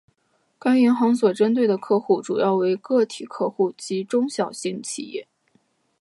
[0.57, 5.27] 该银行所针对的客户主要为个体客户及中小企业。